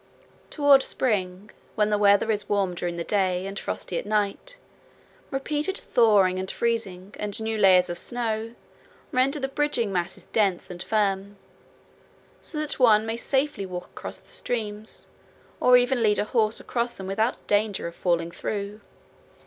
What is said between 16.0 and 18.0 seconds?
lead a horse across them without danger of